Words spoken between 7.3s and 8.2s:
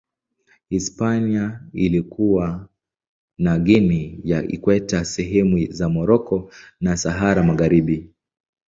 Magharibi.